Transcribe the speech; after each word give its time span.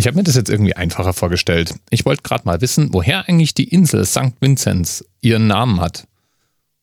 Ich 0.00 0.06
habe 0.06 0.16
mir 0.16 0.22
das 0.22 0.34
jetzt 0.34 0.48
irgendwie 0.48 0.74
einfacher 0.74 1.12
vorgestellt. 1.12 1.74
Ich 1.90 2.06
wollte 2.06 2.22
gerade 2.22 2.44
mal 2.46 2.62
wissen, 2.62 2.88
woher 2.94 3.28
eigentlich 3.28 3.52
die 3.52 3.68
Insel 3.68 4.06
St. 4.06 4.32
Vinzenz 4.40 5.04
ihren 5.20 5.46
Namen 5.46 5.78
hat. 5.78 6.06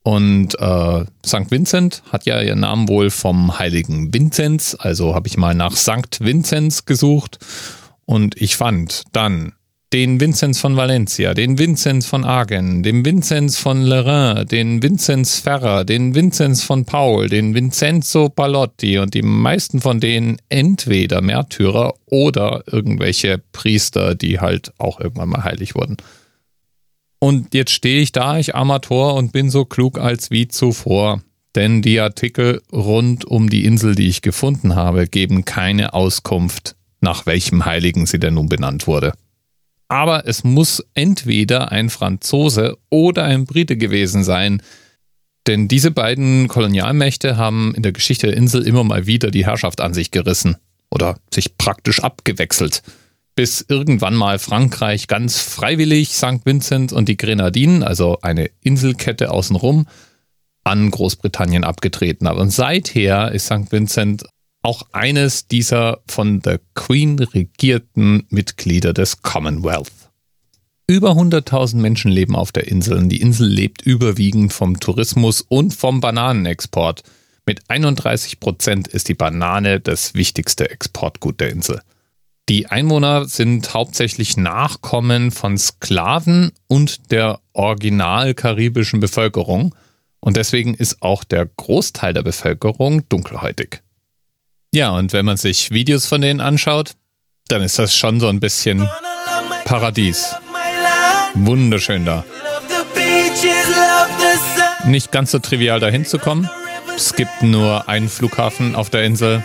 Und 0.03 0.53
äh, 0.59 1.03
St. 1.25 1.49
Vincent 1.49 2.03
hat 2.11 2.27
ja 2.27 2.39
ihren 2.39 2.59
Namen 2.59 2.87
wohl 2.87 3.09
vom 3.09 3.57
heiligen 3.57 4.13
Vinzenz, 4.13 4.77
also 4.77 5.15
habe 5.15 5.27
ich 5.27 5.35
mal 5.35 5.55
nach 5.55 5.75
St. 5.75 6.19
Vinzenz 6.19 6.85
gesucht 6.85 7.39
und 8.05 8.39
ich 8.39 8.55
fand 8.55 9.05
dann 9.13 9.53
den 9.93 10.19
Vinzenz 10.19 10.59
von 10.59 10.75
Valencia, 10.75 11.33
den 11.33 11.57
Vinzenz 11.57 12.07
von 12.07 12.25
Argen, 12.25 12.83
den 12.83 13.05
Vinzenz 13.05 13.57
von 13.57 13.83
Lerain, 13.83 14.45
den 14.45 14.83
Vinzenz 14.83 15.39
Ferrer, 15.39 15.85
den 15.85 16.13
Vinzenz 16.13 16.61
von 16.61 16.83
Paul, 16.83 17.29
den 17.29 17.55
Vincenzo 17.55 18.27
Palotti 18.27 18.97
und 18.97 19.13
die 19.13 19.21
meisten 19.21 19.79
von 19.79 20.01
denen 20.01 20.37
entweder 20.49 21.21
Märtyrer 21.21 21.93
oder 22.05 22.63
irgendwelche 22.67 23.41
Priester, 23.53 24.13
die 24.13 24.41
halt 24.41 24.73
auch 24.77 24.99
irgendwann 24.99 25.29
mal 25.29 25.45
heilig 25.45 25.73
wurden. 25.73 25.95
Und 27.19 27.53
jetzt 27.53 27.71
stehe 27.71 28.01
ich 28.01 28.11
da, 28.11 28.37
ich 28.37 28.55
Amator, 28.55 29.15
und 29.15 29.31
bin 29.31 29.49
so 29.49 29.63
klug 29.63 29.99
als 29.99 30.31
wie 30.31 30.49
zuvor. 30.49 31.21
Denn 31.55 31.81
die 31.81 31.99
Artikel 32.01 32.61
rund 32.71 33.25
um 33.25 33.49
die 33.49 33.63
Insel, 33.63 33.95
die 33.95 34.09
ich 34.09 34.21
gefunden 34.21 34.75
habe, 34.75 35.07
geben 35.07 35.45
keine 35.45 35.93
Auskunft, 35.93 36.75
nach 36.99 37.25
welchem 37.25 37.65
Heiligen 37.65 38.05
sie 38.05 38.19
denn 38.19 38.35
nun 38.35 38.49
benannt 38.49 38.85
wurde. 38.85 39.13
Aber 39.89 40.27
es 40.27 40.43
muss 40.43 40.85
entweder 40.93 41.71
ein 41.71 41.89
Franzose 41.89 42.77
oder 42.89 43.23
ein 43.23 43.45
Brite 43.45 43.77
gewesen 43.77 44.23
sein, 44.23 44.61
denn 45.47 45.67
diese 45.69 45.91
beiden 45.91 46.49
Kolonialmächte 46.49 47.37
haben 47.37 47.73
in 47.73 47.83
der 47.83 47.93
Geschichte 47.93 48.27
der 48.27 48.35
Insel 48.35 48.67
immer 48.67 48.83
mal 48.83 49.07
wieder 49.07 49.31
die 49.31 49.45
Herrschaft 49.45 49.79
an 49.79 49.93
sich 49.93 50.11
gerissen 50.11 50.57
oder 50.89 51.17
sich 51.33 51.57
praktisch 51.57 52.03
abgewechselt 52.03 52.83
bis 53.37 53.63
irgendwann 53.69 54.15
mal 54.15 54.39
Frankreich 54.39 55.07
ganz 55.07 55.39
freiwillig 55.39 56.09
St. 56.09 56.43
Vincent 56.43 56.91
und 56.91 57.07
die 57.07 57.17
Grenadinen, 57.17 57.83
also 57.83 58.17
eine 58.23 58.49
Inselkette 58.61 59.29
außenrum, 59.29 59.85
an 60.63 60.89
Großbritannien 60.89 61.63
abgetreten 61.63 62.27
hat. 62.27 62.37
Und 62.37 62.49
seither 62.49 63.31
ist 63.31 63.45
St. 63.45 63.71
Vincent 63.71 64.23
auch 64.61 64.83
eines 64.91 65.47
dieser 65.47 65.99
von 66.07 66.41
der 66.41 66.59
Queen 66.73 67.19
regierten 67.19 68.25
Mitglieder 68.29 68.93
des 68.93 69.21
Commonwealth. 69.21 69.91
Über 70.87 71.11
100.000 71.11 71.75
Menschen 71.77 72.11
leben 72.11 72.35
auf 72.35 72.51
der 72.51 72.67
Insel 72.67 73.07
die 73.09 73.19
Insel 73.21 73.47
lebt 73.47 73.81
überwiegend 73.81 74.53
vom 74.53 74.79
Tourismus 74.79 75.41
und 75.41 75.73
vom 75.73 75.99
Bananenexport. 75.99 77.03
Mit 77.45 77.69
31 77.69 78.39
Prozent 78.39 78.87
ist 78.87 79.09
die 79.09 79.13
Banane 79.13 79.79
das 79.79 80.13
wichtigste 80.13 80.69
Exportgut 80.69 81.39
der 81.39 81.49
Insel. 81.49 81.81
Die 82.49 82.67
Einwohner 82.67 83.25
sind 83.25 83.73
hauptsächlich 83.73 84.37
Nachkommen 84.37 85.31
von 85.31 85.57
Sklaven 85.57 86.53
und 86.67 87.11
der 87.11 87.41
original 87.51 88.33
karibischen 88.33 89.01
Bevölkerung 89.01 89.75
und 90.21 90.37
deswegen 90.37 90.73
ist 90.73 91.01
auch 91.01 91.25
der 91.25 91.45
Großteil 91.45 92.13
der 92.13 92.23
Bevölkerung 92.23 93.07
dunkelhäutig. 93.09 93.81
Ja, 94.77 94.91
und 94.91 95.11
wenn 95.11 95.25
man 95.25 95.37
sich 95.37 95.71
Videos 95.71 96.05
von 96.05 96.21
denen 96.21 96.39
anschaut, 96.39 96.91
dann 97.47 97.63
ist 97.63 97.79
das 97.79 97.95
schon 97.95 98.19
so 98.19 98.27
ein 98.27 98.39
bisschen 98.39 98.87
Paradies. 99.65 100.35
Wunderschön 101.33 102.05
da. 102.05 102.23
Nicht 104.85 105.11
ganz 105.11 105.31
so 105.31 105.39
trivial 105.39 105.79
dahin 105.79 106.05
zu 106.05 106.19
kommen. 106.19 106.47
Es 106.95 107.15
gibt 107.15 107.41
nur 107.41 107.89
einen 107.89 108.07
Flughafen 108.07 108.75
auf 108.75 108.91
der 108.91 109.03
Insel 109.03 109.43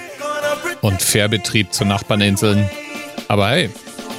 und 0.83 1.01
Fährbetrieb 1.01 1.73
zu 1.73 1.87
Nachbarninseln. 1.87 2.69
Aber 3.29 3.49
hey, 3.49 3.71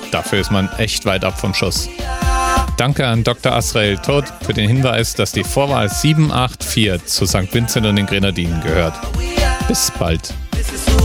dafür 0.10 0.40
ist 0.40 0.50
man 0.50 0.68
echt 0.80 1.06
weit 1.06 1.26
ab 1.26 1.40
vom 1.40 1.54
Schuss. 1.54 1.90
Danke 2.78 3.06
an 3.06 3.24
Dr. 3.24 3.52
Asrael 3.52 4.00
Todt 4.00 4.26
für 4.42 4.56
den 4.56 4.68
Hinweis, 4.68 5.14
dass 5.14 5.32
die 5.32 5.44
Vorwahl 5.44 5.90
784 5.90 7.06
zu 7.06 7.28
St. 7.28 7.54
Vincent 7.54 7.86
und 7.86 7.98
den 7.98 8.08
Grenadinen 8.08 8.60
gehört. 8.62 8.96
Bis 9.68 9.92
bald. 9.92 10.34